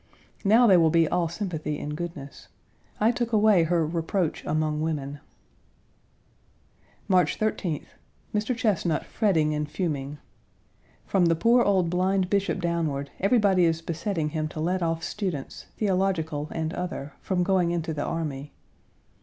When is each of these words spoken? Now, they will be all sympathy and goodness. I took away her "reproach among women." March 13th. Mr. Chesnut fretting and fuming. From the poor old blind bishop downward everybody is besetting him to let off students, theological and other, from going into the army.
Now, 0.43 0.65
they 0.65 0.77
will 0.77 0.89
be 0.89 1.07
all 1.07 1.27
sympathy 1.29 1.77
and 1.79 1.95
goodness. 1.95 2.47
I 2.99 3.11
took 3.11 3.31
away 3.31 3.65
her 3.65 3.85
"reproach 3.85 4.43
among 4.45 4.81
women." 4.81 5.19
March 7.07 7.37
13th. 7.37 7.85
Mr. 8.33 8.57
Chesnut 8.57 9.05
fretting 9.05 9.53
and 9.53 9.69
fuming. 9.69 10.17
From 11.05 11.27
the 11.27 11.35
poor 11.35 11.61
old 11.63 11.91
blind 11.91 12.31
bishop 12.31 12.59
downward 12.59 13.11
everybody 13.19 13.63
is 13.63 13.83
besetting 13.83 14.29
him 14.29 14.47
to 14.47 14.59
let 14.59 14.81
off 14.81 15.03
students, 15.03 15.67
theological 15.77 16.47
and 16.51 16.73
other, 16.73 17.13
from 17.21 17.43
going 17.43 17.69
into 17.69 17.93
the 17.93 18.03
army. 18.03 18.53